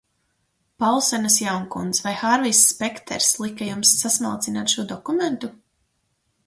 [0.83, 5.57] Paulsenas jaunkundz, vai Hārvijs Spekters lika jums sasmalcināt šo dokumentu?